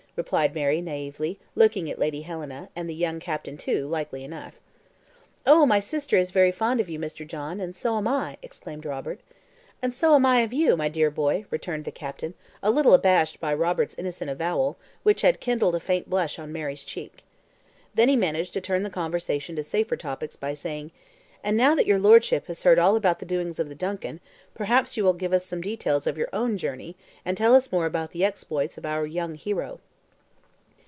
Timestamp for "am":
7.95-8.09, 10.15-10.25